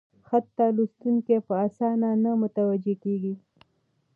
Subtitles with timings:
[0.27, 3.33] خط ته لوستونکي په اسانه نه متوجه کېږي: